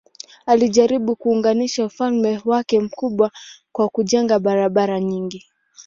Alijaribu 0.45 1.15
kuunganisha 1.15 1.85
ufalme 1.85 2.41
wake 2.45 2.79
mkubwa 2.79 3.31
kwa 3.71 3.89
kujenga 3.89 4.39
barabara 4.39 4.99
nyingi. 4.99 5.47